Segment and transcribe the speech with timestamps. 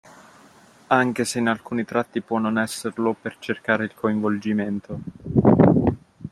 [0.87, 4.99] Anche se in alcuni tratti può non esserlo per cercare il coinvolgimento.